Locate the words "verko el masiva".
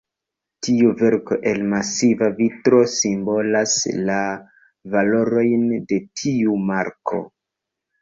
1.01-2.31